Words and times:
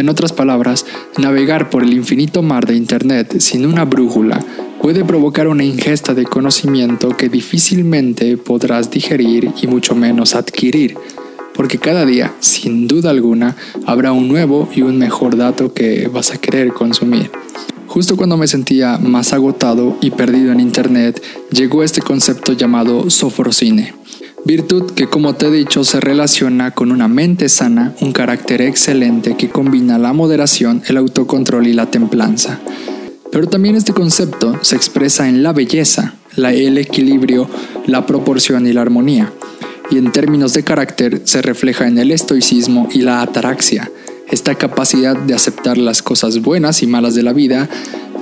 En 0.00 0.08
otras 0.08 0.32
palabras, 0.32 0.86
navegar 1.18 1.68
por 1.68 1.82
el 1.82 1.92
infinito 1.92 2.40
mar 2.40 2.66
de 2.66 2.74
Internet 2.74 3.38
sin 3.38 3.66
una 3.66 3.84
brújula 3.84 4.42
puede 4.80 5.04
provocar 5.04 5.46
una 5.46 5.62
ingesta 5.62 6.14
de 6.14 6.24
conocimiento 6.24 7.10
que 7.18 7.28
difícilmente 7.28 8.38
podrás 8.38 8.90
digerir 8.90 9.52
y 9.60 9.66
mucho 9.66 9.94
menos 9.94 10.34
adquirir, 10.34 10.96
porque 11.54 11.76
cada 11.76 12.06
día, 12.06 12.32
sin 12.40 12.88
duda 12.88 13.10
alguna, 13.10 13.56
habrá 13.84 14.12
un 14.12 14.26
nuevo 14.26 14.70
y 14.74 14.80
un 14.80 14.96
mejor 14.96 15.36
dato 15.36 15.74
que 15.74 16.08
vas 16.08 16.30
a 16.32 16.38
querer 16.38 16.68
consumir. 16.72 17.30
Justo 17.86 18.16
cuando 18.16 18.38
me 18.38 18.46
sentía 18.46 18.96
más 18.96 19.34
agotado 19.34 19.98
y 20.00 20.12
perdido 20.12 20.50
en 20.50 20.60
Internet, 20.60 21.22
llegó 21.52 21.82
este 21.82 22.00
concepto 22.00 22.54
llamado 22.54 23.10
sofrocine. 23.10 23.99
Virtud 24.44 24.92
que 24.92 25.06
como 25.06 25.34
te 25.34 25.46
he 25.46 25.50
dicho 25.50 25.84
se 25.84 26.00
relaciona 26.00 26.70
con 26.70 26.92
una 26.92 27.08
mente 27.08 27.48
sana, 27.48 27.94
un 28.00 28.12
carácter 28.12 28.62
excelente 28.62 29.36
que 29.36 29.50
combina 29.50 29.98
la 29.98 30.12
moderación, 30.12 30.82
el 30.86 30.96
autocontrol 30.96 31.66
y 31.66 31.74
la 31.74 31.90
templanza. 31.90 32.58
Pero 33.30 33.48
también 33.48 33.76
este 33.76 33.92
concepto 33.92 34.58
se 34.62 34.76
expresa 34.76 35.28
en 35.28 35.42
la 35.42 35.52
belleza, 35.52 36.14
el 36.36 36.78
equilibrio, 36.78 37.48
la 37.86 38.06
proporción 38.06 38.66
y 38.66 38.72
la 38.72 38.80
armonía. 38.80 39.32
Y 39.90 39.98
en 39.98 40.10
términos 40.10 40.54
de 40.54 40.64
carácter 40.64 41.22
se 41.24 41.42
refleja 41.42 41.86
en 41.86 41.98
el 41.98 42.10
estoicismo 42.10 42.88
y 42.92 43.02
la 43.02 43.22
ataraxia, 43.22 43.90
esta 44.30 44.54
capacidad 44.54 45.16
de 45.16 45.34
aceptar 45.34 45.76
las 45.76 46.02
cosas 46.02 46.40
buenas 46.40 46.82
y 46.82 46.86
malas 46.86 47.14
de 47.14 47.22
la 47.22 47.32
vida, 47.32 47.68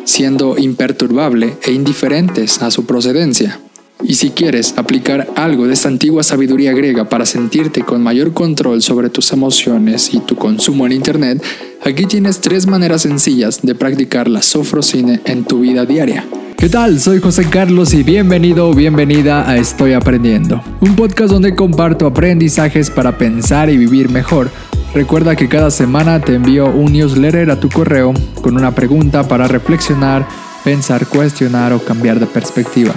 siendo 0.04 0.58
imperturbable 0.58 1.56
e 1.62 1.72
indiferentes 1.72 2.60
a 2.60 2.70
su 2.70 2.86
procedencia. 2.86 3.60
Y 4.02 4.14
si 4.14 4.30
quieres 4.30 4.74
aplicar 4.76 5.28
algo 5.34 5.66
de 5.66 5.74
esta 5.74 5.88
antigua 5.88 6.22
sabiduría 6.22 6.72
griega 6.72 7.08
para 7.08 7.26
sentirte 7.26 7.82
con 7.82 8.00
mayor 8.00 8.32
control 8.32 8.80
sobre 8.80 9.10
tus 9.10 9.32
emociones 9.32 10.14
y 10.14 10.20
tu 10.20 10.36
consumo 10.36 10.86
en 10.86 10.92
Internet, 10.92 11.42
aquí 11.84 12.06
tienes 12.06 12.40
tres 12.40 12.66
maneras 12.66 13.02
sencillas 13.02 13.60
de 13.62 13.74
practicar 13.74 14.28
la 14.28 14.42
sofrocine 14.42 15.20
en 15.24 15.44
tu 15.44 15.60
vida 15.60 15.84
diaria. 15.84 16.24
¿Qué 16.56 16.68
tal? 16.68 17.00
Soy 17.00 17.20
José 17.20 17.48
Carlos 17.50 17.92
y 17.92 18.04
bienvenido 18.04 18.68
o 18.68 18.74
bienvenida 18.74 19.48
a 19.48 19.56
Estoy 19.56 19.94
Aprendiendo, 19.94 20.62
un 20.80 20.94
podcast 20.94 21.32
donde 21.32 21.54
comparto 21.54 22.06
aprendizajes 22.06 22.90
para 22.90 23.18
pensar 23.18 23.68
y 23.68 23.76
vivir 23.76 24.10
mejor. 24.10 24.50
Recuerda 24.94 25.36
que 25.36 25.48
cada 25.48 25.70
semana 25.70 26.20
te 26.20 26.34
envío 26.34 26.66
un 26.66 26.92
newsletter 26.92 27.50
a 27.50 27.60
tu 27.60 27.68
correo 27.68 28.14
con 28.42 28.56
una 28.56 28.74
pregunta 28.74 29.26
para 29.26 29.48
reflexionar, 29.48 30.26
pensar, 30.64 31.06
cuestionar 31.06 31.72
o 31.72 31.84
cambiar 31.84 32.18
de 32.18 32.26
perspectiva. 32.26 32.94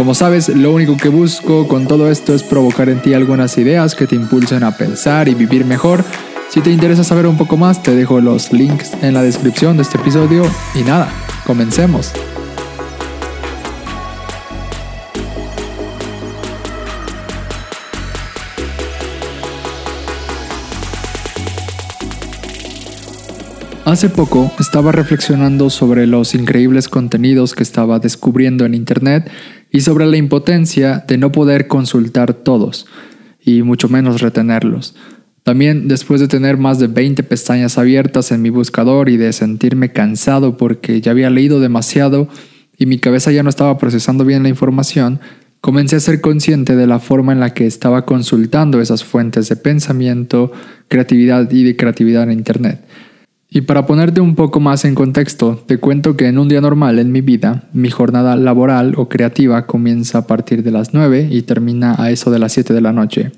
Como 0.00 0.14
sabes, 0.14 0.48
lo 0.48 0.72
único 0.72 0.96
que 0.96 1.10
busco 1.10 1.68
con 1.68 1.86
todo 1.86 2.10
esto 2.10 2.34
es 2.34 2.42
provocar 2.42 2.88
en 2.88 3.02
ti 3.02 3.12
algunas 3.12 3.58
ideas 3.58 3.94
que 3.94 4.06
te 4.06 4.16
impulsen 4.16 4.64
a 4.64 4.74
pensar 4.74 5.28
y 5.28 5.34
vivir 5.34 5.66
mejor. 5.66 6.02
Si 6.48 6.62
te 6.62 6.70
interesa 6.70 7.04
saber 7.04 7.26
un 7.26 7.36
poco 7.36 7.58
más, 7.58 7.82
te 7.82 7.94
dejo 7.94 8.18
los 8.18 8.50
links 8.50 8.92
en 9.02 9.12
la 9.12 9.22
descripción 9.22 9.76
de 9.76 9.82
este 9.82 9.98
episodio 9.98 10.44
y 10.74 10.84
nada, 10.84 11.12
comencemos. 11.44 12.14
Hace 23.84 24.08
poco 24.08 24.50
estaba 24.58 24.92
reflexionando 24.92 25.68
sobre 25.68 26.06
los 26.06 26.34
increíbles 26.34 26.88
contenidos 26.88 27.54
que 27.54 27.64
estaba 27.64 27.98
descubriendo 27.98 28.64
en 28.64 28.74
Internet 28.74 29.30
y 29.70 29.80
sobre 29.80 30.06
la 30.06 30.16
impotencia 30.16 31.04
de 31.06 31.18
no 31.18 31.32
poder 31.32 31.66
consultar 31.66 32.34
todos, 32.34 32.86
y 33.40 33.62
mucho 33.62 33.88
menos 33.88 34.20
retenerlos. 34.20 34.94
También 35.42 35.88
después 35.88 36.20
de 36.20 36.28
tener 36.28 36.58
más 36.58 36.78
de 36.78 36.86
20 36.86 37.22
pestañas 37.22 37.78
abiertas 37.78 38.30
en 38.30 38.42
mi 38.42 38.50
buscador 38.50 39.08
y 39.08 39.16
de 39.16 39.32
sentirme 39.32 39.92
cansado 39.92 40.56
porque 40.56 41.00
ya 41.00 41.12
había 41.12 41.30
leído 41.30 41.60
demasiado 41.60 42.28
y 42.78 42.86
mi 42.86 42.98
cabeza 42.98 43.32
ya 43.32 43.42
no 43.42 43.48
estaba 43.48 43.78
procesando 43.78 44.24
bien 44.24 44.42
la 44.42 44.48
información, 44.48 45.20
comencé 45.60 45.96
a 45.96 46.00
ser 46.00 46.20
consciente 46.20 46.76
de 46.76 46.86
la 46.86 46.98
forma 46.98 47.32
en 47.32 47.40
la 47.40 47.54
que 47.54 47.66
estaba 47.66 48.04
consultando 48.04 48.80
esas 48.80 49.04
fuentes 49.04 49.48
de 49.48 49.56
pensamiento, 49.56 50.52
creatividad 50.88 51.50
y 51.50 51.64
de 51.64 51.76
creatividad 51.76 52.24
en 52.24 52.32
Internet. 52.32 52.80
Y 53.52 53.62
para 53.62 53.84
ponerte 53.84 54.20
un 54.20 54.36
poco 54.36 54.60
más 54.60 54.84
en 54.84 54.94
contexto, 54.94 55.60
te 55.66 55.78
cuento 55.78 56.16
que 56.16 56.28
en 56.28 56.38
un 56.38 56.48
día 56.48 56.60
normal 56.60 57.00
en 57.00 57.10
mi 57.10 57.20
vida, 57.20 57.68
mi 57.72 57.90
jornada 57.90 58.36
laboral 58.36 58.94
o 58.96 59.08
creativa 59.08 59.66
comienza 59.66 60.18
a 60.18 60.26
partir 60.28 60.62
de 60.62 60.70
las 60.70 60.94
9 60.94 61.26
y 61.32 61.42
termina 61.42 61.96
a 61.98 62.12
eso 62.12 62.30
de 62.30 62.38
las 62.38 62.52
7 62.52 62.72
de 62.72 62.80
la 62.80 62.92
noche. 62.92 63.32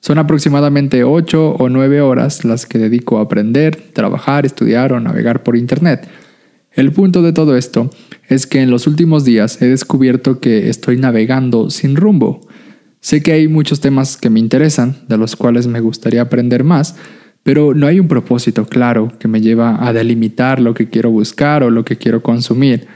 Son 0.00 0.18
aproximadamente 0.18 1.04
8 1.04 1.52
o 1.58 1.68
9 1.70 2.02
horas 2.02 2.44
las 2.44 2.66
que 2.66 2.78
dedico 2.78 3.16
a 3.16 3.22
aprender, 3.22 3.76
trabajar, 3.94 4.44
estudiar 4.44 4.92
o 4.92 5.00
navegar 5.00 5.42
por 5.42 5.56
Internet. 5.56 6.06
El 6.72 6.92
punto 6.92 7.22
de 7.22 7.32
todo 7.32 7.56
esto 7.56 7.88
es 8.28 8.46
que 8.46 8.60
en 8.60 8.70
los 8.70 8.86
últimos 8.86 9.24
días 9.24 9.62
he 9.62 9.68
descubierto 9.68 10.38
que 10.38 10.68
estoy 10.68 10.98
navegando 10.98 11.70
sin 11.70 11.96
rumbo. 11.96 12.46
Sé 13.00 13.22
que 13.22 13.32
hay 13.32 13.48
muchos 13.48 13.80
temas 13.80 14.18
que 14.18 14.28
me 14.28 14.38
interesan, 14.38 14.96
de 15.08 15.16
los 15.16 15.34
cuales 15.34 15.66
me 15.66 15.80
gustaría 15.80 16.20
aprender 16.20 16.62
más, 16.62 16.96
pero 17.46 17.74
no 17.74 17.86
hay 17.86 18.00
un 18.00 18.08
propósito 18.08 18.66
claro 18.66 19.12
que 19.20 19.28
me 19.28 19.40
lleva 19.40 19.86
a 19.86 19.92
delimitar 19.92 20.58
lo 20.58 20.74
que 20.74 20.88
quiero 20.88 21.12
buscar 21.12 21.62
o 21.62 21.70
lo 21.70 21.84
que 21.84 21.96
quiero 21.96 22.20
consumir. 22.20 22.88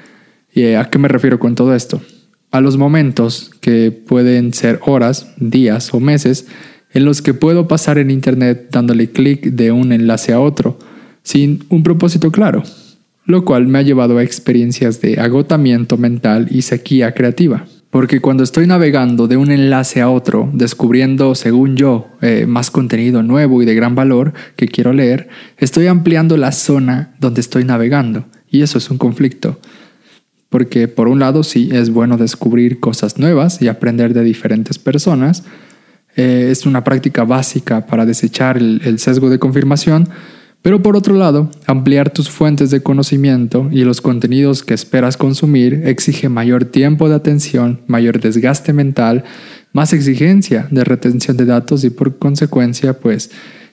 ¿Y 0.52 0.72
a 0.72 0.90
qué 0.90 0.98
me 0.98 1.06
refiero 1.06 1.38
con 1.38 1.54
todo 1.54 1.72
esto? 1.72 2.02
A 2.50 2.60
los 2.60 2.76
momentos 2.76 3.52
que 3.60 3.92
pueden 3.92 4.52
ser 4.52 4.80
horas, 4.84 5.32
días 5.38 5.94
o 5.94 6.00
meses 6.00 6.48
en 6.92 7.04
los 7.04 7.22
que 7.22 7.32
puedo 7.32 7.68
pasar 7.68 7.98
en 7.98 8.10
Internet 8.10 8.70
dándole 8.72 9.12
clic 9.12 9.44
de 9.52 9.70
un 9.70 9.92
enlace 9.92 10.32
a 10.32 10.40
otro, 10.40 10.80
sin 11.22 11.62
un 11.68 11.84
propósito 11.84 12.32
claro, 12.32 12.64
lo 13.26 13.44
cual 13.44 13.68
me 13.68 13.78
ha 13.78 13.82
llevado 13.82 14.18
a 14.18 14.24
experiencias 14.24 15.00
de 15.00 15.20
agotamiento 15.20 15.96
mental 15.96 16.48
y 16.50 16.62
sequía 16.62 17.14
creativa. 17.14 17.66
Porque 17.90 18.20
cuando 18.20 18.44
estoy 18.44 18.68
navegando 18.68 19.26
de 19.26 19.36
un 19.36 19.50
enlace 19.50 20.00
a 20.00 20.08
otro, 20.08 20.48
descubriendo, 20.52 21.34
según 21.34 21.76
yo, 21.76 22.06
eh, 22.22 22.46
más 22.46 22.70
contenido 22.70 23.24
nuevo 23.24 23.62
y 23.62 23.66
de 23.66 23.74
gran 23.74 23.96
valor 23.96 24.32
que 24.54 24.68
quiero 24.68 24.92
leer, 24.92 25.28
estoy 25.58 25.88
ampliando 25.88 26.36
la 26.36 26.52
zona 26.52 27.14
donde 27.18 27.40
estoy 27.40 27.64
navegando. 27.64 28.26
Y 28.48 28.62
eso 28.62 28.78
es 28.78 28.90
un 28.90 28.98
conflicto. 28.98 29.58
Porque 30.48 30.86
por 30.86 31.08
un 31.08 31.18
lado 31.18 31.42
sí 31.42 31.68
es 31.72 31.90
bueno 31.90 32.16
descubrir 32.16 32.78
cosas 32.78 33.18
nuevas 33.18 33.60
y 33.60 33.66
aprender 33.66 34.14
de 34.14 34.22
diferentes 34.22 34.78
personas. 34.78 35.42
Eh, 36.14 36.48
es 36.50 36.66
una 36.66 36.84
práctica 36.84 37.24
básica 37.24 37.86
para 37.86 38.06
desechar 38.06 38.56
el 38.58 38.98
sesgo 39.00 39.30
de 39.30 39.40
confirmación 39.40 40.08
pero 40.62 40.82
por 40.82 40.94
otro 40.94 41.14
lado, 41.14 41.50
ampliar 41.66 42.10
tus 42.10 42.28
fuentes 42.28 42.70
de 42.70 42.82
conocimiento 42.82 43.68
y 43.72 43.84
los 43.84 44.02
contenidos 44.02 44.62
que 44.62 44.74
esperas 44.74 45.16
consumir 45.16 45.82
exige 45.86 46.28
mayor 46.28 46.66
tiempo 46.66 47.08
de 47.08 47.14
atención, 47.14 47.80
mayor 47.86 48.20
desgaste 48.20 48.74
mental, 48.74 49.24
más 49.72 49.94
exigencia 49.94 50.68
de 50.70 50.84
retención 50.84 51.36
de 51.36 51.46
datos 51.46 51.82
y 51.84 51.90
por 51.90 52.18
consecuencia 52.18 52.98
pues, 52.98 53.30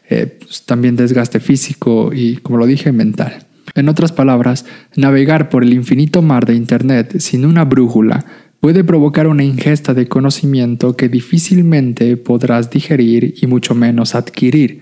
eh, 0.09 0.38
pues, 0.40 0.64
también 0.64 0.96
desgaste 0.96 1.42
físico 1.42 2.12
y 2.14 2.38
como 2.38 2.58
lo 2.58 2.66
dije 2.66 2.94
mental. 2.94 3.46
En 3.76 3.90
otras 3.90 4.14
palabras, 4.14 4.66
navegar 4.96 5.50
por 5.50 5.64
el 5.64 5.74
infinito 5.74 6.22
mar 6.22 6.46
de 6.46 6.56
Internet 6.56 7.20
sin 7.20 7.46
una 7.46 7.66
brújula 7.66 8.26
puede 8.62 8.86
provocar 8.86 9.28
una 9.28 9.44
ingesta 9.44 9.94
de 9.94 10.08
conocimiento 10.08 10.96
que 10.96 11.09
difícilmente 11.09 12.16
podrás 12.16 12.70
digerir 12.70 13.36
y 13.42 13.46
mucho 13.47 13.76
menos 13.76 14.16
adquirir 14.16 14.81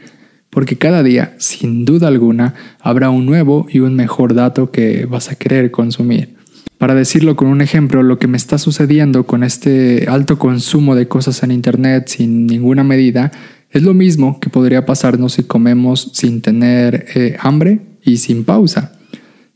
porque 0.55 0.77
cada 0.77 1.03
día, 1.03 1.35
sin 1.37 1.83
duda 1.83 2.07
alguna, 2.07 2.53
habrá 2.79 3.09
un 3.09 3.25
nuevo 3.25 3.67
y 3.69 3.79
un 3.79 3.93
mejor 3.93 4.33
dato 4.33 4.71
que 4.71 5.05
vas 5.05 5.29
a 5.29 5.35
querer 5.35 5.69
consumir. 5.69 6.37
Para 6.77 6.95
decirlo 6.95 7.35
con 7.35 7.49
un 7.49 7.59
ejemplo, 7.59 8.03
lo 8.03 8.19
que 8.19 8.29
me 8.29 8.37
está 8.37 8.57
sucediendo 8.57 9.25
con 9.25 9.43
este 9.43 10.05
alto 10.07 10.39
consumo 10.39 10.95
de 10.95 11.09
cosas 11.09 11.43
en 11.43 11.51
Internet 11.51 12.07
sin 12.07 12.47
ninguna 12.47 12.85
medida 12.85 13.33
es 13.69 13.83
lo 13.83 13.93
mismo 13.93 14.39
que 14.39 14.49
podría 14.49 14.85
pasarnos 14.85 15.33
si 15.33 15.43
comemos 15.43 16.11
sin 16.13 16.41
tener 16.41 17.05
eh, 17.15 17.35
hambre 17.41 17.81
y 18.01 18.15
sin 18.15 18.45
pausa. 18.45 18.93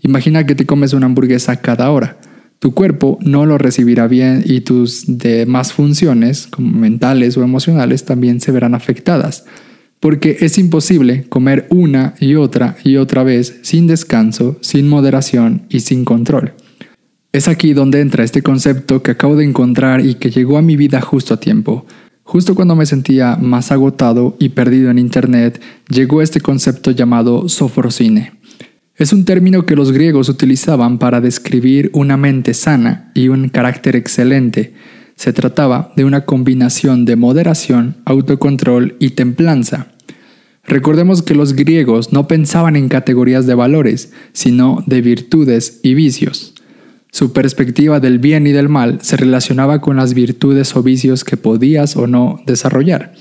Imagina 0.01 0.45
que 0.45 0.55
te 0.55 0.65
comes 0.65 0.91
una 0.91 1.05
hamburguesa 1.05 1.61
cada 1.61 1.91
hora. 1.91 2.17
Tu 2.59 2.73
cuerpo 2.73 3.17
no 3.21 3.45
lo 3.45 3.57
recibirá 3.57 4.07
bien 4.07 4.43
y 4.45 4.59
tus 4.59 5.05
demás 5.07 5.71
funciones, 5.71 6.47
como 6.47 6.77
mentales 6.77 7.37
o 7.37 7.43
emocionales, 7.43 8.03
también 8.03 8.41
se 8.41 8.51
verán 8.51 8.75
afectadas 8.75 9.45
porque 9.99 10.37
es 10.39 10.57
imposible 10.57 11.25
comer 11.29 11.67
una 11.69 12.15
y 12.19 12.35
otra 12.35 12.77
y 12.83 12.97
otra 12.97 13.23
vez 13.23 13.59
sin 13.63 13.87
descanso, 13.87 14.57
sin 14.61 14.87
moderación 14.87 15.63
y 15.69 15.81
sin 15.81 16.05
control. 16.05 16.53
Es 17.31 17.47
aquí 17.47 17.73
donde 17.73 18.01
entra 18.01 18.23
este 18.23 18.41
concepto 18.41 19.03
que 19.03 19.11
acabo 19.11 19.35
de 19.35 19.45
encontrar 19.45 20.03
y 20.03 20.15
que 20.15 20.31
llegó 20.31 20.57
a 20.57 20.63
mi 20.63 20.75
vida 20.75 20.99
justo 20.99 21.35
a 21.35 21.39
tiempo. 21.39 21.85
Justo 22.23 22.55
cuando 22.55 22.75
me 22.75 22.85
sentía 22.85 23.35
más 23.35 23.71
agotado 23.71 24.35
y 24.39 24.49
perdido 24.49 24.89
en 24.89 24.99
Internet, 24.99 25.61
llegó 25.89 26.21
este 26.21 26.41
concepto 26.41 26.91
llamado 26.91 27.47
sofrocine. 27.47 28.33
Es 28.95 29.13
un 29.13 29.25
término 29.25 29.65
que 29.65 29.75
los 29.75 29.91
griegos 29.91 30.27
utilizaban 30.27 30.99
para 30.99 31.21
describir 31.21 31.89
una 31.93 32.17
mente 32.17 32.53
sana 32.53 33.11
y 33.13 33.29
un 33.29 33.49
carácter 33.49 33.95
excelente, 33.95 34.73
se 35.19 35.33
trataba 35.33 35.91
de 35.97 36.05
una 36.05 36.23
combinación 36.23 37.03
de 37.03 37.17
moderación, 37.17 37.97
autocontrol 38.05 38.95
y 38.99 39.09
templanza. 39.09 39.87
Recordemos 40.63 41.23
que 41.23 41.35
los 41.35 41.55
griegos 41.55 42.13
no 42.13 42.25
pensaban 42.29 42.77
en 42.77 42.87
categorías 42.87 43.45
de 43.45 43.53
valores, 43.53 44.13
sino 44.31 44.81
de 44.87 45.01
virtudes 45.01 45.81
y 45.83 45.93
vicios. 45.93 46.53
Su 47.11 47.33
perspectiva 47.33 47.99
del 47.99 48.19
bien 48.19 48.47
y 48.47 48.53
del 48.53 48.69
mal 48.69 48.99
se 49.01 49.17
relacionaba 49.17 49.81
con 49.81 49.97
las 49.97 50.13
virtudes 50.13 50.73
o 50.77 50.83
vicios 50.83 51.25
que 51.25 51.35
podías 51.35 51.97
o 51.97 52.07
no 52.07 52.39
desarrollar. 52.47 53.13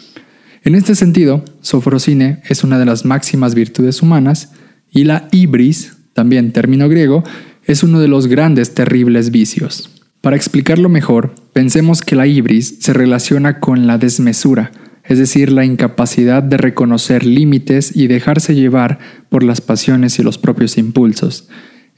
En 0.62 0.76
este 0.76 0.94
sentido, 0.94 1.44
Sofrosine 1.62 2.42
es 2.48 2.62
una 2.62 2.78
de 2.78 2.86
las 2.86 3.04
máximas 3.04 3.56
virtudes 3.56 4.02
humanas 4.02 4.52
y 4.92 5.02
la 5.02 5.26
ibris, 5.32 5.96
también 6.12 6.52
término 6.52 6.88
griego, 6.88 7.24
es 7.64 7.82
uno 7.82 7.98
de 7.98 8.06
los 8.06 8.28
grandes 8.28 8.72
terribles 8.72 9.32
vicios. 9.32 9.90
Para 10.20 10.36
explicarlo 10.36 10.88
mejor, 10.88 11.34
pensemos 11.58 12.02
que 12.02 12.14
la 12.14 12.28
ibris 12.28 12.76
se 12.78 12.92
relaciona 12.92 13.58
con 13.58 13.88
la 13.88 13.98
desmesura, 13.98 14.70
es 15.02 15.18
decir, 15.18 15.50
la 15.50 15.64
incapacidad 15.64 16.40
de 16.40 16.56
reconocer 16.56 17.26
límites 17.26 17.96
y 17.96 18.06
dejarse 18.06 18.54
llevar 18.54 19.00
por 19.28 19.42
las 19.42 19.60
pasiones 19.60 20.20
y 20.20 20.22
los 20.22 20.38
propios 20.38 20.78
impulsos. 20.78 21.48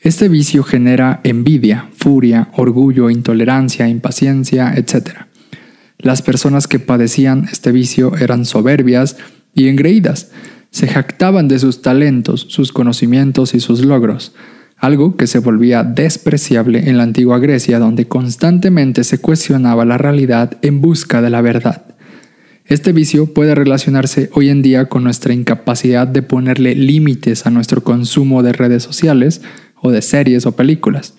Este 0.00 0.30
vicio 0.30 0.62
genera 0.62 1.20
envidia, 1.24 1.90
furia, 1.94 2.48
orgullo, 2.54 3.10
intolerancia, 3.10 3.86
impaciencia, 3.86 4.72
etc. 4.74 5.26
Las 5.98 6.22
personas 6.22 6.66
que 6.66 6.78
padecían 6.78 7.46
este 7.52 7.70
vicio 7.70 8.16
eran 8.16 8.46
soberbias 8.46 9.18
y 9.54 9.68
engreídas, 9.68 10.30
se 10.70 10.88
jactaban 10.88 11.48
de 11.48 11.58
sus 11.58 11.82
talentos, 11.82 12.46
sus 12.48 12.72
conocimientos 12.72 13.52
y 13.52 13.60
sus 13.60 13.84
logros, 13.84 14.32
algo 14.80 15.16
que 15.16 15.26
se 15.26 15.38
volvía 15.38 15.84
despreciable 15.84 16.88
en 16.88 16.96
la 16.96 17.02
antigua 17.02 17.38
Grecia 17.38 17.78
donde 17.78 18.08
constantemente 18.08 19.04
se 19.04 19.18
cuestionaba 19.18 19.84
la 19.84 19.98
realidad 19.98 20.56
en 20.62 20.80
busca 20.80 21.20
de 21.20 21.30
la 21.30 21.42
verdad. 21.42 21.84
Este 22.64 22.92
vicio 22.92 23.34
puede 23.34 23.54
relacionarse 23.54 24.30
hoy 24.32 24.48
en 24.48 24.62
día 24.62 24.86
con 24.86 25.04
nuestra 25.04 25.34
incapacidad 25.34 26.06
de 26.06 26.22
ponerle 26.22 26.74
límites 26.74 27.46
a 27.46 27.50
nuestro 27.50 27.82
consumo 27.84 28.42
de 28.42 28.52
redes 28.52 28.82
sociales 28.82 29.42
o 29.82 29.90
de 29.90 30.02
series 30.02 30.46
o 30.46 30.52
películas. 30.52 31.14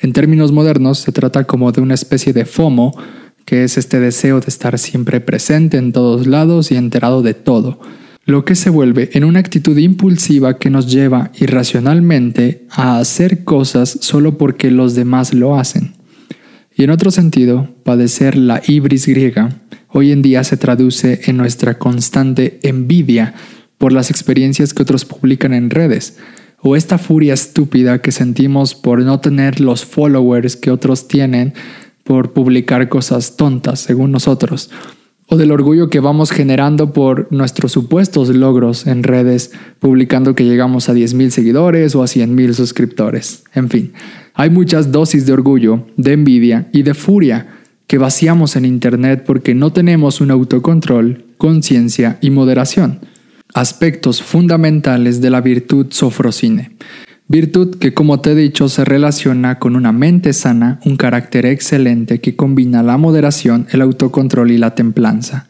En 0.00 0.12
términos 0.12 0.52
modernos 0.52 0.98
se 1.00 1.12
trata 1.12 1.44
como 1.44 1.72
de 1.72 1.80
una 1.80 1.94
especie 1.94 2.32
de 2.32 2.44
FOMO, 2.44 2.96
que 3.44 3.64
es 3.64 3.76
este 3.76 3.98
deseo 3.98 4.40
de 4.40 4.46
estar 4.48 4.78
siempre 4.78 5.20
presente 5.20 5.76
en 5.76 5.92
todos 5.92 6.26
lados 6.26 6.70
y 6.70 6.76
enterado 6.76 7.22
de 7.22 7.34
todo, 7.34 7.80
lo 8.28 8.44
que 8.44 8.54
se 8.54 8.68
vuelve 8.68 9.08
en 9.14 9.24
una 9.24 9.40
actitud 9.40 9.78
impulsiva 9.78 10.58
que 10.58 10.68
nos 10.68 10.92
lleva 10.92 11.32
irracionalmente 11.40 12.66
a 12.68 12.98
hacer 12.98 13.42
cosas 13.42 13.88
solo 14.02 14.36
porque 14.36 14.70
los 14.70 14.94
demás 14.94 15.32
lo 15.32 15.58
hacen. 15.58 15.94
Y 16.76 16.84
en 16.84 16.90
otro 16.90 17.10
sentido, 17.10 17.70
padecer 17.84 18.36
la 18.36 18.60
ibris 18.66 19.06
griega 19.06 19.56
hoy 19.88 20.12
en 20.12 20.20
día 20.20 20.44
se 20.44 20.58
traduce 20.58 21.22
en 21.24 21.38
nuestra 21.38 21.78
constante 21.78 22.60
envidia 22.64 23.32
por 23.78 23.94
las 23.94 24.10
experiencias 24.10 24.74
que 24.74 24.82
otros 24.82 25.06
publican 25.06 25.54
en 25.54 25.70
redes, 25.70 26.18
o 26.60 26.76
esta 26.76 26.98
furia 26.98 27.32
estúpida 27.32 28.02
que 28.02 28.12
sentimos 28.12 28.74
por 28.74 29.02
no 29.04 29.20
tener 29.20 29.58
los 29.58 29.86
followers 29.86 30.54
que 30.54 30.70
otros 30.70 31.08
tienen 31.08 31.54
por 32.04 32.34
publicar 32.34 32.90
cosas 32.90 33.38
tontas, 33.38 33.80
según 33.80 34.12
nosotros, 34.12 34.70
o 35.28 35.36
del 35.36 35.52
orgullo 35.52 35.90
que 35.90 36.00
vamos 36.00 36.30
generando 36.30 36.92
por 36.92 37.28
nuestros 37.30 37.72
supuestos 37.72 38.28
logros 38.30 38.86
en 38.86 39.02
redes, 39.02 39.52
publicando 39.78 40.34
que 40.34 40.44
llegamos 40.44 40.88
a 40.88 40.94
10.000 40.94 41.30
seguidores 41.30 41.94
o 41.94 42.02
a 42.02 42.06
100.000 42.06 42.54
suscriptores. 42.54 43.44
En 43.54 43.68
fin, 43.68 43.92
hay 44.34 44.50
muchas 44.50 44.90
dosis 44.90 45.26
de 45.26 45.32
orgullo, 45.32 45.86
de 45.96 46.14
envidia 46.14 46.68
y 46.72 46.82
de 46.82 46.94
furia 46.94 47.48
que 47.86 47.98
vaciamos 47.98 48.56
en 48.56 48.64
Internet 48.64 49.24
porque 49.26 49.54
no 49.54 49.72
tenemos 49.72 50.20
un 50.20 50.30
autocontrol, 50.30 51.24
conciencia 51.36 52.18
y 52.20 52.30
moderación. 52.30 53.00
Aspectos 53.54 54.22
fundamentales 54.22 55.20
de 55.20 55.30
la 55.30 55.40
virtud 55.40 55.86
sofrosine. 55.90 56.72
Virtud 57.28 57.76
que, 57.76 57.94
como 57.94 58.20
te 58.20 58.32
he 58.32 58.34
dicho, 58.34 58.68
se 58.68 58.84
relaciona 58.84 59.58
con 59.58 59.76
una 59.76 59.92
mente 59.92 60.32
sana, 60.32 60.80
un 60.84 60.96
carácter 60.96 61.46
excelente 61.46 62.20
que 62.20 62.36
combina 62.36 62.82
la 62.82 62.96
moderación, 62.96 63.66
el 63.70 63.82
autocontrol 63.82 64.50
y 64.50 64.58
la 64.58 64.74
templanza. 64.74 65.46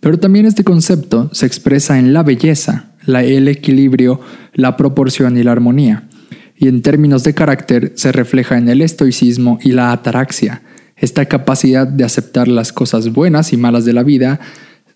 Pero 0.00 0.18
también 0.18 0.44
este 0.44 0.64
concepto 0.64 1.30
se 1.32 1.46
expresa 1.46 1.98
en 1.98 2.12
la 2.12 2.22
belleza, 2.22 2.90
el 3.06 3.48
equilibrio, 3.48 4.20
la 4.52 4.76
proporción 4.76 5.36
y 5.36 5.42
la 5.42 5.52
armonía 5.52 6.08
y 6.56 6.68
en 6.68 6.82
términos 6.82 7.24
de 7.24 7.34
carácter 7.34 7.92
se 7.96 8.12
refleja 8.12 8.56
en 8.56 8.68
el 8.68 8.82
estoicismo 8.82 9.58
y 9.62 9.72
la 9.72 9.92
ataraxia, 9.92 10.62
esta 10.96 11.26
capacidad 11.26 11.86
de 11.86 12.04
aceptar 12.04 12.48
las 12.48 12.72
cosas 12.72 13.12
buenas 13.12 13.52
y 13.52 13.56
malas 13.56 13.84
de 13.84 13.92
la 13.92 14.02
vida 14.02 14.40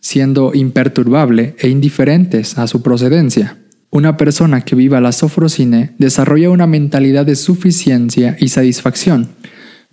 siendo 0.00 0.52
imperturbable 0.54 1.56
e 1.58 1.68
indiferentes 1.68 2.56
a 2.56 2.68
su 2.68 2.82
procedencia. 2.82 3.58
Una 3.90 4.16
persona 4.18 4.60
que 4.60 4.76
viva 4.76 5.00
la 5.00 5.12
sofrosine 5.12 5.94
desarrolla 5.98 6.50
una 6.50 6.66
mentalidad 6.66 7.24
de 7.24 7.36
suficiencia 7.36 8.36
y 8.38 8.48
satisfacción. 8.48 9.28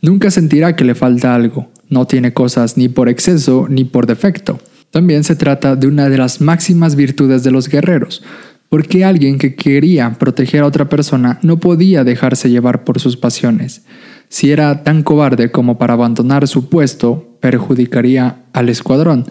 Nunca 0.01 0.31
sentirá 0.31 0.75
que 0.75 0.83
le 0.83 0.95
falta 0.95 1.33
algo, 1.33 1.69
no 1.89 2.05
tiene 2.05 2.33
cosas 2.33 2.77
ni 2.77 2.89
por 2.89 3.07
exceso 3.07 3.67
ni 3.69 3.85
por 3.85 4.05
defecto. 4.05 4.59
También 4.91 5.23
se 5.23 5.35
trata 5.35 5.75
de 5.75 5.87
una 5.87 6.09
de 6.09 6.17
las 6.17 6.41
máximas 6.41 6.95
virtudes 6.95 7.43
de 7.43 7.51
los 7.51 7.69
guerreros, 7.69 8.21
porque 8.69 9.05
alguien 9.05 9.37
que 9.37 9.55
quería 9.55 10.11
proteger 10.19 10.63
a 10.63 10.65
otra 10.65 10.89
persona 10.89 11.39
no 11.41 11.59
podía 11.59 12.03
dejarse 12.03 12.49
llevar 12.49 12.83
por 12.83 12.99
sus 12.99 13.15
pasiones. 13.15 13.83
Si 14.27 14.51
era 14.51 14.83
tan 14.83 15.03
cobarde 15.03 15.51
como 15.51 15.77
para 15.77 15.93
abandonar 15.93 16.47
su 16.47 16.67
puesto, 16.67 17.37
perjudicaría 17.39 18.43
al 18.51 18.69
escuadrón. 18.69 19.25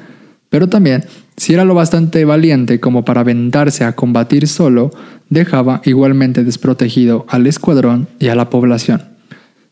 Pero 0.55 0.69
también, 0.69 1.05
si 1.37 1.53
era 1.53 1.65
lo 1.65 1.75
bastante 1.75 2.25
valiente 2.25 2.79
como 2.79 3.05
para 3.05 3.23
aventarse 3.23 3.83
a 3.83 3.97
combatir 3.97 4.47
solo, 4.47 4.93
dejaba 5.29 5.81
igualmente 5.85 6.45
desprotegido 6.45 7.27
al 7.29 7.49
escuadrón 7.49 8.07
y 8.21 8.29
a 8.29 8.37
la 8.37 8.51
población. 8.51 9.03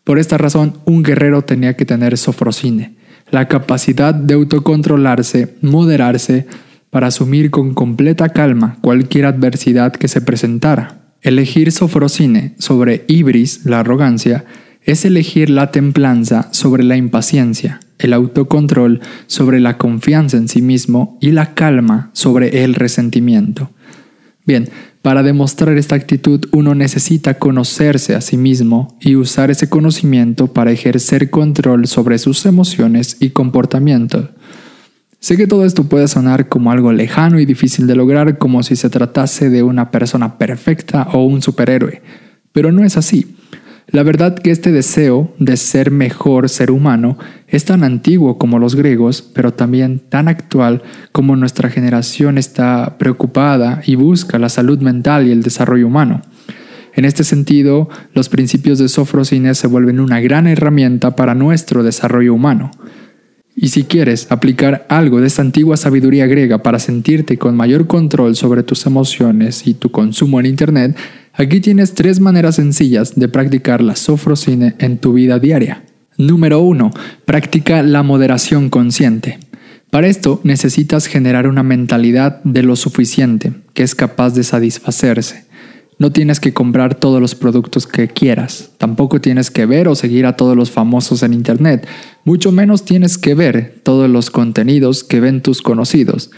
Por 0.02 0.18
esta 0.18 0.38
razón, 0.38 0.78
un 0.84 1.04
guerrero 1.04 1.42
tenía 1.42 1.76
que 1.76 1.84
tener 1.84 2.18
sofrosine, 2.18 2.96
la 3.30 3.46
capacidad 3.46 4.12
de 4.12 4.34
autocontrolarse, 4.34 5.54
moderarse, 5.62 6.48
para 6.90 7.06
asumir 7.06 7.52
con 7.52 7.74
completa 7.74 8.30
calma 8.30 8.78
cualquier 8.80 9.26
adversidad 9.26 9.92
que 9.92 10.08
se 10.08 10.20
presentara. 10.20 11.14
Elegir 11.20 11.70
sofrosine 11.70 12.56
sobre 12.58 13.04
ibris, 13.06 13.66
la 13.66 13.78
arrogancia, 13.78 14.46
es 14.82 15.04
elegir 15.04 15.48
la 15.48 15.70
templanza 15.70 16.48
sobre 16.50 16.82
la 16.82 16.96
impaciencia, 16.96 17.78
el 18.02 18.12
autocontrol 18.12 19.00
sobre 19.26 19.60
la 19.60 19.78
confianza 19.78 20.36
en 20.36 20.48
sí 20.48 20.60
mismo 20.60 21.16
y 21.20 21.30
la 21.30 21.54
calma 21.54 22.10
sobre 22.12 22.64
el 22.64 22.74
resentimiento. 22.74 23.70
Bien, 24.44 24.68
para 25.02 25.22
demostrar 25.22 25.76
esta 25.78 25.94
actitud 25.94 26.46
uno 26.52 26.74
necesita 26.74 27.34
conocerse 27.34 28.14
a 28.14 28.20
sí 28.20 28.36
mismo 28.36 28.96
y 29.00 29.16
usar 29.16 29.50
ese 29.50 29.68
conocimiento 29.68 30.52
para 30.52 30.72
ejercer 30.72 31.30
control 31.30 31.86
sobre 31.86 32.18
sus 32.18 32.44
emociones 32.46 33.16
y 33.20 33.30
comportamiento. 33.30 34.30
Sé 35.18 35.36
que 35.36 35.46
todo 35.46 35.64
esto 35.64 35.84
puede 35.84 36.08
sonar 36.08 36.48
como 36.48 36.72
algo 36.72 36.92
lejano 36.92 37.38
y 37.38 37.46
difícil 37.46 37.86
de 37.86 37.94
lograr, 37.94 38.38
como 38.38 38.64
si 38.64 38.74
se 38.74 38.90
tratase 38.90 39.50
de 39.50 39.62
una 39.62 39.92
persona 39.92 40.36
perfecta 40.36 41.08
o 41.12 41.24
un 41.24 41.42
superhéroe, 41.42 42.02
pero 42.52 42.72
no 42.72 42.84
es 42.84 42.96
así. 42.96 43.36
La 43.88 44.02
verdad 44.04 44.36
que 44.36 44.50
este 44.50 44.72
deseo 44.72 45.34
de 45.38 45.56
ser 45.56 45.90
mejor 45.90 46.48
ser 46.48 46.70
humano 46.70 47.18
es 47.52 47.66
tan 47.66 47.84
antiguo 47.84 48.38
como 48.38 48.58
los 48.58 48.74
griegos, 48.74 49.20
pero 49.20 49.52
también 49.52 50.00
tan 50.00 50.26
actual 50.26 50.82
como 51.12 51.36
nuestra 51.36 51.68
generación 51.68 52.38
está 52.38 52.96
preocupada 52.98 53.82
y 53.84 53.94
busca 53.94 54.38
la 54.38 54.48
salud 54.48 54.80
mental 54.80 55.28
y 55.28 55.32
el 55.32 55.42
desarrollo 55.42 55.86
humano. 55.86 56.22
En 56.94 57.04
este 57.04 57.24
sentido, 57.24 57.90
los 58.14 58.30
principios 58.30 58.78
de 58.78 58.88
Sofrosines 58.88 59.58
se 59.58 59.66
vuelven 59.66 60.00
una 60.00 60.18
gran 60.20 60.46
herramienta 60.46 61.14
para 61.14 61.34
nuestro 61.34 61.82
desarrollo 61.82 62.32
humano. 62.32 62.70
Y 63.54 63.68
si 63.68 63.84
quieres 63.84 64.32
aplicar 64.32 64.86
algo 64.88 65.20
de 65.20 65.26
esta 65.26 65.42
antigua 65.42 65.76
sabiduría 65.76 66.26
griega 66.26 66.62
para 66.62 66.78
sentirte 66.78 67.36
con 67.36 67.54
mayor 67.54 67.86
control 67.86 68.34
sobre 68.34 68.62
tus 68.62 68.86
emociones 68.86 69.66
y 69.66 69.74
tu 69.74 69.90
consumo 69.90 70.40
en 70.40 70.46
Internet, 70.46 70.96
aquí 71.34 71.60
tienes 71.60 71.92
tres 71.92 72.18
maneras 72.18 72.54
sencillas 72.54 73.14
de 73.14 73.28
practicar 73.28 73.82
la 73.82 73.94
sofrosine 73.94 74.74
en 74.78 74.96
tu 74.96 75.12
vida 75.12 75.38
diaria. 75.38 75.84
Número 76.22 76.60
1. 76.60 76.92
Practica 77.24 77.82
la 77.82 78.04
moderación 78.04 78.70
consciente. 78.70 79.40
Para 79.90 80.06
esto 80.06 80.40
necesitas 80.44 81.06
generar 81.06 81.48
una 81.48 81.64
mentalidad 81.64 82.40
de 82.44 82.62
lo 82.62 82.76
suficiente, 82.76 83.52
que 83.74 83.82
es 83.82 83.96
capaz 83.96 84.30
de 84.30 84.44
satisfacerse. 84.44 85.46
No 85.98 86.12
tienes 86.12 86.38
que 86.38 86.54
comprar 86.54 86.94
todos 86.94 87.20
los 87.20 87.34
productos 87.34 87.88
que 87.88 88.06
quieras, 88.06 88.70
tampoco 88.78 89.20
tienes 89.20 89.50
que 89.50 89.66
ver 89.66 89.88
o 89.88 89.96
seguir 89.96 90.24
a 90.26 90.36
todos 90.36 90.56
los 90.56 90.70
famosos 90.70 91.24
en 91.24 91.32
Internet, 91.32 91.88
mucho 92.24 92.52
menos 92.52 92.84
tienes 92.84 93.18
que 93.18 93.34
ver 93.34 93.80
todos 93.82 94.08
los 94.08 94.30
contenidos 94.30 95.02
que 95.02 95.18
ven 95.18 95.42
tus 95.42 95.60
conocidos. 95.60 96.30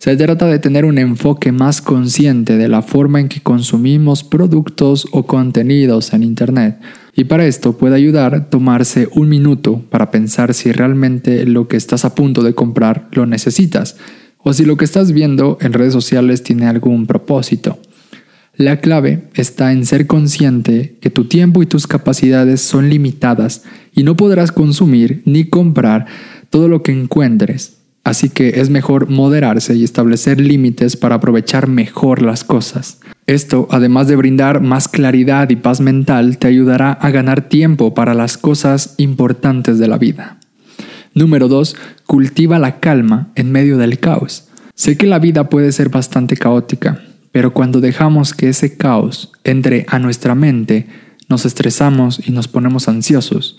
Se 0.00 0.16
trata 0.16 0.46
de 0.46 0.58
tener 0.58 0.86
un 0.86 0.96
enfoque 0.96 1.52
más 1.52 1.82
consciente 1.82 2.56
de 2.56 2.68
la 2.68 2.80
forma 2.80 3.20
en 3.20 3.28
que 3.28 3.42
consumimos 3.42 4.24
productos 4.24 5.06
o 5.12 5.26
contenidos 5.26 6.14
en 6.14 6.22
Internet. 6.22 6.80
Y 7.14 7.24
para 7.24 7.44
esto 7.44 7.76
puede 7.76 7.96
ayudar 7.96 8.48
tomarse 8.48 9.10
un 9.12 9.28
minuto 9.28 9.84
para 9.90 10.10
pensar 10.10 10.54
si 10.54 10.72
realmente 10.72 11.44
lo 11.44 11.68
que 11.68 11.76
estás 11.76 12.06
a 12.06 12.14
punto 12.14 12.42
de 12.42 12.54
comprar 12.54 13.08
lo 13.12 13.26
necesitas 13.26 13.98
o 14.38 14.54
si 14.54 14.64
lo 14.64 14.78
que 14.78 14.86
estás 14.86 15.12
viendo 15.12 15.58
en 15.60 15.74
redes 15.74 15.92
sociales 15.92 16.42
tiene 16.42 16.64
algún 16.64 17.06
propósito. 17.06 17.78
La 18.56 18.80
clave 18.80 19.28
está 19.34 19.70
en 19.70 19.84
ser 19.84 20.06
consciente 20.06 20.96
que 21.02 21.10
tu 21.10 21.26
tiempo 21.26 21.62
y 21.62 21.66
tus 21.66 21.86
capacidades 21.86 22.62
son 22.62 22.88
limitadas 22.88 23.64
y 23.94 24.02
no 24.02 24.16
podrás 24.16 24.50
consumir 24.50 25.20
ni 25.26 25.44
comprar 25.44 26.06
todo 26.48 26.68
lo 26.68 26.82
que 26.82 26.92
encuentres. 26.92 27.79
Así 28.02 28.30
que 28.30 28.60
es 28.60 28.70
mejor 28.70 29.10
moderarse 29.10 29.74
y 29.74 29.84
establecer 29.84 30.40
límites 30.40 30.96
para 30.96 31.16
aprovechar 31.16 31.68
mejor 31.68 32.22
las 32.22 32.44
cosas. 32.44 33.00
Esto, 33.26 33.68
además 33.70 34.08
de 34.08 34.16
brindar 34.16 34.60
más 34.60 34.88
claridad 34.88 35.50
y 35.50 35.56
paz 35.56 35.80
mental, 35.80 36.38
te 36.38 36.48
ayudará 36.48 36.92
a 36.92 37.10
ganar 37.10 37.48
tiempo 37.48 37.94
para 37.94 38.14
las 38.14 38.38
cosas 38.38 38.94
importantes 38.96 39.78
de 39.78 39.86
la 39.86 39.98
vida. 39.98 40.38
Número 41.14 41.48
2. 41.48 41.76
Cultiva 42.06 42.58
la 42.58 42.80
calma 42.80 43.28
en 43.34 43.52
medio 43.52 43.78
del 43.78 43.98
caos. 43.98 44.48
Sé 44.74 44.96
que 44.96 45.06
la 45.06 45.18
vida 45.18 45.50
puede 45.50 45.72
ser 45.72 45.90
bastante 45.90 46.36
caótica, 46.36 47.02
pero 47.32 47.52
cuando 47.52 47.80
dejamos 47.80 48.32
que 48.32 48.48
ese 48.48 48.76
caos 48.76 49.32
entre 49.44 49.84
a 49.88 49.98
nuestra 49.98 50.34
mente, 50.34 50.86
nos 51.28 51.44
estresamos 51.44 52.26
y 52.26 52.32
nos 52.32 52.48
ponemos 52.48 52.88
ansiosos. 52.88 53.58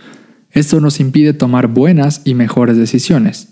Esto 0.52 0.82
nos 0.82 1.00
impide 1.00 1.34
tomar 1.34 1.68
buenas 1.68 2.22
y 2.26 2.34
mejores 2.34 2.76
decisiones. 2.76 3.51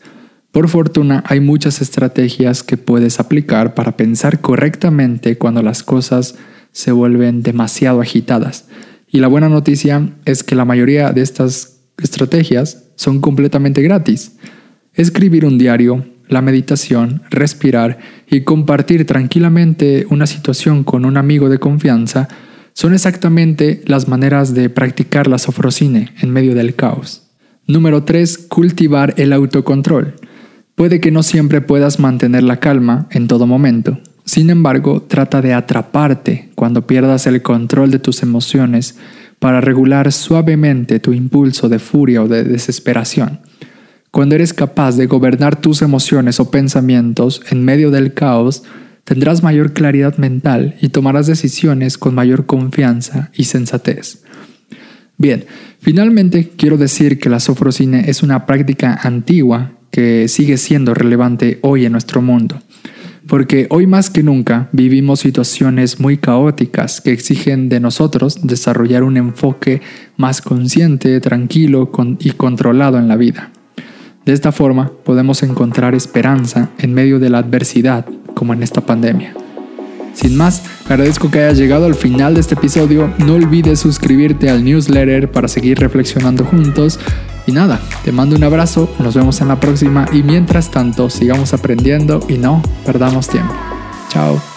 Por 0.52 0.68
fortuna 0.68 1.24
hay 1.28 1.40
muchas 1.40 1.82
estrategias 1.82 2.64
que 2.64 2.78
puedes 2.78 3.20
aplicar 3.20 3.76
para 3.76 3.96
pensar 3.96 4.42
correctamente 4.42 5.38
cuando 5.38 5.62
las 5.62 5.84
cosas 5.84 6.36
se 6.72 6.92
vuelven 6.92 7.44
demasiado 7.44 8.02
agitadas. 8.02 8.68
Y 9.08 9.20
la 9.20 9.28
buena 9.28 9.50
noticia 9.50 10.10
es 10.26 10.44
que 10.44 10.56
la 10.56 10.66
mayoría 10.66 11.12
de 11.12 11.22
estas 11.22 11.82
estrategias 11.98 12.86
son 12.96 13.22
completamente 13.22 13.82
gratis. 13.82 14.34
Escribir 14.94 15.46
un 15.46 15.58
diario, 15.58 16.06
la 16.28 16.42
meditación, 16.42 17.22
respirar 17.30 18.00
y 18.30 18.42
compartir 18.42 19.06
tranquilamente 19.06 20.06
una 20.10 20.28
situación 20.28 20.84
con 20.84 21.06
un 21.06 21.18
amigo 21.18 21.50
de 21.50 21.60
confianza 21.60 22.28
son 22.74 22.94
exactamente 22.94 23.82
las 23.86 24.08
maneras 24.08 24.54
de 24.54 24.70
practicar 24.70 25.28
la 25.28 25.38
sofrosine 25.38 26.14
en 26.22 26.32
medio 26.32 26.56
del 26.56 26.76
caos. 26.76 27.24
Número 27.68 28.04
3. 28.04 28.38
Cultivar 28.48 29.14
el 29.18 29.34
autocontrol. 29.34 30.16
Puede 30.80 31.02
que 31.02 31.12
no 31.12 31.24
siempre 31.24 31.60
puedas 31.60 32.00
mantener 32.00 32.44
la 32.44 32.62
calma 32.62 33.08
en 33.12 33.28
todo 33.28 33.46
momento. 33.46 34.00
Sin 34.24 34.50
embargo, 34.50 35.02
trata 35.02 35.42
de 35.42 35.54
atraparte 35.54 36.52
cuando 36.56 36.88
pierdas 36.88 37.28
el 37.28 37.42
control 37.42 37.92
de 37.92 38.00
tus 38.00 38.24
emociones 38.24 38.96
para 39.40 39.60
regular 39.60 40.10
suavemente 40.14 41.02
tu 41.02 41.12
impulso 41.12 41.68
de 41.68 41.80
furia 41.80 42.24
o 42.24 42.30
de 42.30 42.46
desesperación. 42.46 43.42
Cuando 44.12 44.36
eres 44.36 44.54
capaz 44.54 44.96
de 44.96 45.08
gobernar 45.08 45.60
tus 45.60 45.82
emociones 45.82 46.40
o 46.40 46.50
pensamientos 46.50 47.42
en 47.50 47.66
medio 47.66 47.92
del 47.92 48.14
caos, 48.14 48.64
tendrás 49.04 49.44
mayor 49.44 49.74
claridad 49.74 50.16
mental 50.16 50.78
y 50.82 50.88
tomarás 50.88 51.28
decisiones 51.28 51.98
con 51.98 52.16
mayor 52.16 52.46
confianza 52.46 53.32
y 53.34 53.44
sensatez. 53.44 54.24
Bien, 55.18 55.44
finalmente 55.82 56.54
quiero 56.56 56.78
decir 56.78 57.20
que 57.20 57.28
la 57.28 57.42
sofrosine 57.42 58.10
es 58.10 58.24
una 58.24 58.46
práctica 58.46 58.98
antigua 59.04 59.74
sigue 60.28 60.58
siendo 60.58 60.94
relevante 60.94 61.60
hoy 61.62 61.86
en 61.86 61.92
nuestro 61.92 62.22
mundo, 62.22 62.62
porque 63.28 63.68
hoy 63.70 63.88
más 63.88 64.10
que 64.10 64.24
nunca 64.24 64.70
vivimos 64.72 65.20
situaciones 65.20 66.00
muy 66.00 66.18
caóticas 66.18 67.02
que 67.02 67.12
exigen 67.12 67.70
de 67.70 67.80
nosotros 67.80 68.40
desarrollar 68.42 69.04
un 69.04 69.18
enfoque 69.18 69.82
más 70.18 70.42
consciente, 70.42 71.20
tranquilo 71.20 71.92
y 72.20 72.32
controlado 72.32 72.98
en 72.98 73.08
la 73.08 73.16
vida. 73.16 73.52
De 74.26 74.34
esta 74.34 74.52
forma 74.52 74.92
podemos 75.04 75.44
encontrar 75.44 75.96
esperanza 75.96 76.70
en 76.78 76.94
medio 76.94 77.20
de 77.20 77.30
la 77.30 77.40
adversidad, 77.40 78.06
como 78.36 78.54
en 78.54 78.64
esta 78.64 78.82
pandemia. 78.82 79.34
Sin 80.14 80.36
más, 80.36 80.64
agradezco 80.90 81.32
que 81.32 81.40
hayas 81.40 81.58
llegado 81.58 81.86
al 81.86 81.96
final 81.96 82.34
de 82.34 82.42
este 82.42 82.56
episodio. 82.56 83.14
No 83.20 83.36
olvides 83.36 83.80
suscribirte 83.80 84.50
al 84.50 84.64
newsletter 84.64 85.32
para 85.32 85.48
seguir 85.48 85.80
reflexionando 85.80 86.44
juntos. 86.44 87.00
Y 87.50 87.52
nada, 87.52 87.80
te 88.04 88.12
mando 88.12 88.36
un 88.36 88.44
abrazo, 88.44 88.94
nos 89.00 89.16
vemos 89.16 89.42
en 89.42 89.48
la 89.48 89.60
próxima 89.60 90.06
y 90.14 90.22
mientras 90.22 90.70
tanto 90.70 91.10
sigamos 91.10 91.52
aprendiendo 91.52 92.20
y 92.28 92.34
no 92.34 92.62
perdamos 92.86 93.28
tiempo. 93.28 93.56
Chao. 94.10 94.49